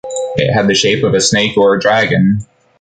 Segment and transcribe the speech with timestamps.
[0.35, 2.39] It had the shape of a snake or a dragon.